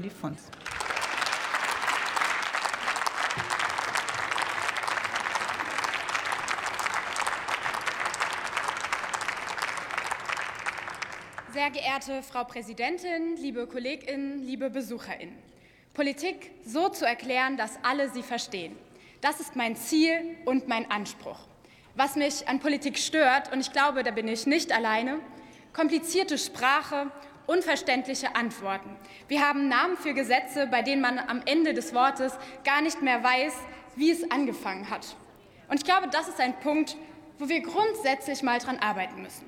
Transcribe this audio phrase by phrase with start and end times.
[0.00, 0.40] Nathalie Fons.
[11.52, 15.36] Sehr geehrte Frau Präsidentin, liebe Kolleginnen, liebe Besucherinnen.
[15.92, 18.76] Politik so zu erklären, dass alle sie verstehen.
[19.20, 21.40] Das ist mein Ziel und mein Anspruch.
[21.94, 25.18] Was mich an Politik stört, und ich glaube, da bin ich nicht alleine,
[25.74, 27.10] komplizierte Sprache,
[27.50, 28.96] unverständliche Antworten.
[29.26, 32.32] Wir haben Namen für Gesetze, bei denen man am Ende des Wortes
[32.64, 33.54] gar nicht mehr weiß,
[33.96, 35.16] wie es angefangen hat.
[35.68, 36.96] Und ich glaube, das ist ein Punkt,
[37.38, 39.46] wo wir grundsätzlich mal dran arbeiten müssen.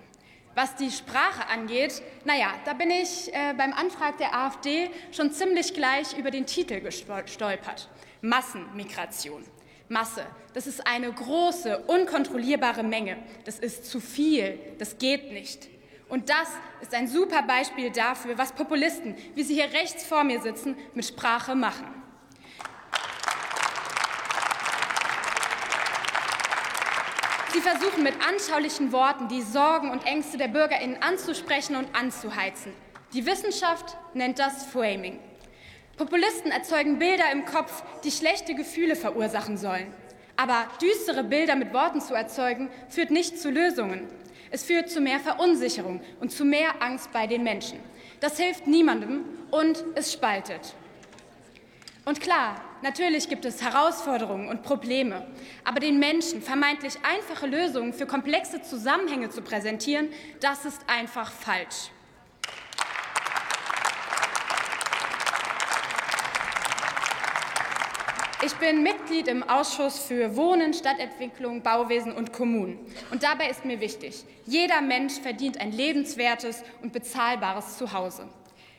[0.57, 5.73] Was die Sprache angeht, naja, da bin ich äh, beim Antrag der AfD schon ziemlich
[5.73, 7.89] gleich über den Titel gestolpert.
[8.21, 9.45] Massenmigration.
[9.89, 13.17] Masse, das ist eine große, unkontrollierbare Menge.
[13.45, 15.69] Das ist zu viel, das geht nicht.
[16.09, 16.49] Und das
[16.81, 21.07] ist ein super Beispiel dafür, was Populisten, wie sie hier rechts vor mir sitzen, mit
[21.07, 21.87] Sprache machen.
[27.53, 32.73] Sie versuchen mit anschaulichen Worten die Sorgen und Ängste der Bürgerinnen anzusprechen und anzuheizen.
[33.13, 35.19] Die Wissenschaft nennt das Framing.
[35.99, 39.93] Populisten erzeugen Bilder im Kopf, die schlechte Gefühle verursachen sollen.
[40.37, 44.09] Aber düstere Bilder mit Worten zu erzeugen, führt nicht zu Lösungen.
[44.53, 47.81] Es führt zu mehr Verunsicherung und zu mehr Angst bei den Menschen.
[48.21, 50.75] Das hilft niemandem und es spaltet.
[52.05, 55.27] Und klar, natürlich gibt es Herausforderungen und Probleme,
[55.65, 60.09] aber den Menschen vermeintlich einfache Lösungen für komplexe Zusammenhänge zu präsentieren,
[60.41, 61.91] das ist einfach falsch.
[68.45, 72.77] Ich bin Mitglied im Ausschuss für Wohnen, Stadtentwicklung, Bauwesen und Kommunen.
[73.13, 78.29] Und dabei ist mir wichtig, jeder Mensch verdient ein lebenswertes und bezahlbares Zuhause.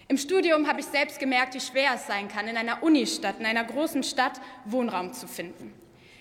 [0.09, 3.45] Im Studium habe ich selbst gemerkt, wie schwer es sein kann, in einer Unistadt, in
[3.45, 5.73] einer großen Stadt Wohnraum zu finden.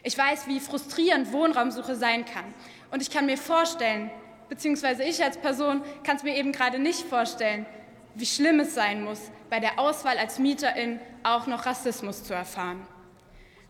[0.05, 2.45] Ich weiß, wie frustrierend Wohnraumsuche sein kann.
[2.93, 4.13] Und ich kann mir vorstellen,
[4.51, 7.67] beziehungsweise ich als Person kann es mir eben gerade nicht vorstellen,
[8.15, 12.87] wie schlimm es sein muss, bei der Auswahl als Mieterin auch noch Rassismus zu erfahren.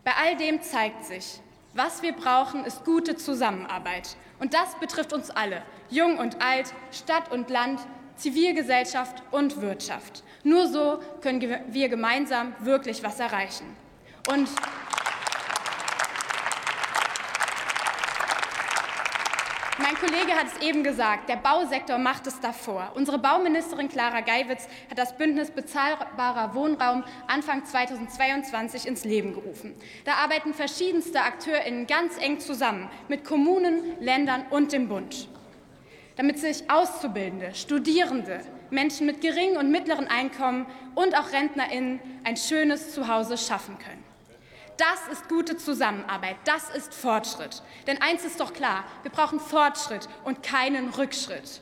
[0.03, 1.39] Bei all dem zeigt sich,
[1.73, 4.17] was wir brauchen, ist gute Zusammenarbeit.
[4.39, 7.79] Und das betrifft uns alle, jung und alt, Stadt und Land,
[8.17, 10.23] Zivilgesellschaft und Wirtschaft.
[10.43, 13.75] Nur so können wir gemeinsam wirklich was erreichen.
[14.29, 14.49] Und
[19.83, 22.93] Mein Kollege hat es eben gesagt, der Bausektor macht es davor.
[22.95, 29.75] Unsere Bauministerin Clara Geiwitz hat das Bündnis bezahlbarer Wohnraum Anfang 2022 ins Leben gerufen.
[30.05, 35.27] Da arbeiten verschiedenste AkteurInnen ganz eng zusammen mit Kommunen, Ländern und dem Bund
[36.15, 42.93] damit sich Auszubildende, Studierende, Menschen mit geringem und mittleren Einkommen und auch RentnerInnen ein schönes
[42.93, 44.12] Zuhause schaffen können.
[44.77, 47.61] Das ist gute Zusammenarbeit, das ist Fortschritt.
[47.85, 51.61] Denn eins ist doch klar, wir brauchen Fortschritt und keinen Rückschritt.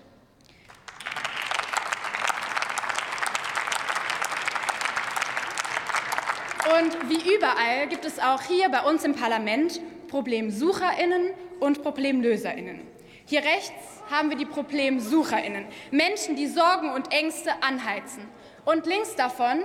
[6.79, 12.81] Und wie überall gibt es auch hier bei uns im Parlament Problemsucherinnen und Problemlöserinnen.
[13.25, 18.27] Hier rechts haben wir die Problemsucherinnen, Menschen, die Sorgen und Ängste anheizen.
[18.63, 19.63] Und links davon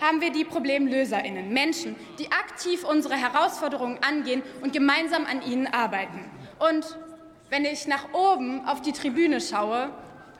[0.00, 6.30] haben wir die Problemlöserinnen, Menschen, die aktiv unsere Herausforderungen angehen und gemeinsam an ihnen arbeiten.
[6.58, 6.98] Und
[7.50, 9.90] wenn ich nach oben auf die Tribüne schaue,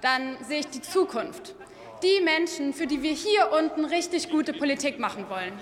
[0.01, 1.55] dann sehe ich die Zukunft.
[2.03, 5.53] Die Menschen, für die wir hier unten richtig gute Politik machen wollen.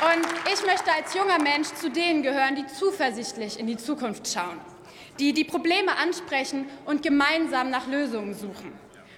[0.00, 4.60] Und ich möchte als junger Mensch zu denen gehören, die zuversichtlich in die Zukunft schauen,
[5.18, 8.72] die die Probleme ansprechen und gemeinsam nach Lösungen suchen.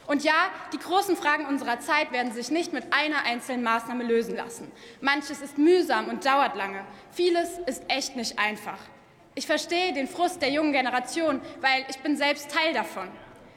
[0.07, 4.35] Und ja, die großen Fragen unserer Zeit werden sich nicht mit einer einzelnen Maßnahme lösen
[4.35, 4.73] lassen.
[5.03, 6.83] Manches ist mühsam und dauert lange.
[7.13, 8.79] Vieles ist echt nicht einfach.
[9.35, 13.09] Ich verstehe den Frust der jungen Generation, weil ich bin selbst Teil davon.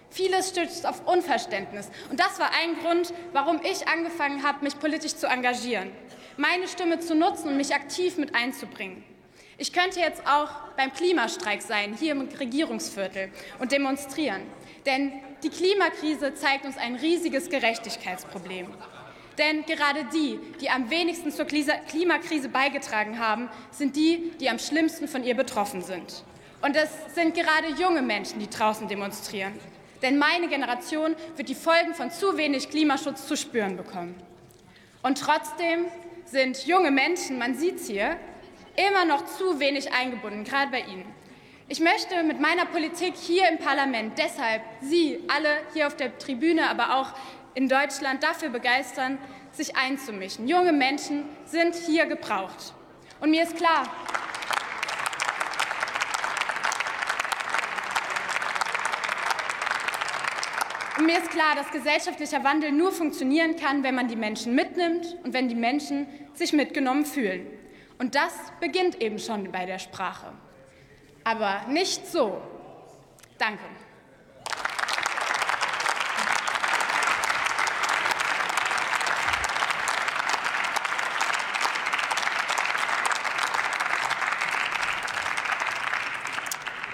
[0.09, 1.89] Vieles stützt auf Unverständnis.
[2.11, 5.89] Und das war ein Grund, warum ich angefangen habe, mich politisch zu engagieren
[6.37, 9.03] meine Stimme zu nutzen und mich aktiv mit einzubringen.
[9.57, 14.41] Ich könnte jetzt auch beim Klimastreik sein, hier im Regierungsviertel, und demonstrieren.
[14.85, 15.13] Denn
[15.43, 18.67] die Klimakrise zeigt uns ein riesiges Gerechtigkeitsproblem.
[19.37, 25.07] Denn gerade die, die am wenigsten zur Klimakrise beigetragen haben, sind die, die am schlimmsten
[25.07, 26.23] von ihr betroffen sind.
[26.61, 29.53] Und es sind gerade junge Menschen, die draußen demonstrieren.
[30.01, 34.15] Denn meine Generation wird die Folgen von zu wenig Klimaschutz zu spüren bekommen.
[35.01, 35.85] Und trotzdem
[36.33, 38.17] sind junge Menschen, man sieht es hier,
[38.75, 41.05] immer noch zu wenig eingebunden, gerade bei Ihnen.
[41.69, 46.69] Ich möchte mit meiner Politik hier im Parlament deshalb Sie alle hier auf der Tribüne,
[46.69, 47.13] aber auch
[47.53, 49.19] in Deutschland dafür begeistern,
[49.51, 50.47] sich einzumischen.
[50.47, 52.73] Junge Menschen sind hier gebraucht.
[53.21, 53.83] Und mir ist klar,
[61.01, 65.33] mir ist klar, dass gesellschaftlicher Wandel nur funktionieren kann, wenn man die Menschen mitnimmt und
[65.33, 67.47] wenn die Menschen sich mitgenommen fühlen.
[67.97, 70.33] Und das beginnt eben schon bei der Sprache.
[71.23, 72.41] Aber nicht so.
[73.37, 73.63] Danke.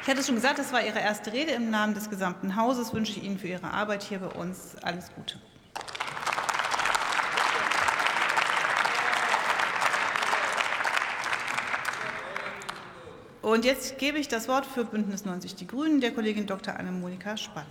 [0.02, 2.94] Ich hatte schon gesagt, das war Ihre erste Rede im Namen des gesamten Hauses.
[2.94, 5.38] Wünsche ich Ihnen für Ihre Arbeit hier bei uns alles Gute.
[13.42, 16.76] Und jetzt gebe ich das Wort für Bündnis 90 Die Grünen der Kollegin Dr.
[16.76, 17.70] Anne-Monika Spalleck.